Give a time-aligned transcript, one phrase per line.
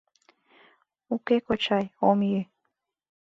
[1.13, 2.41] —Уке, кочай, ом йӱ.